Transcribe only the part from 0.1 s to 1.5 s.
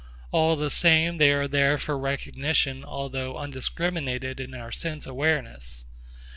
All the same they are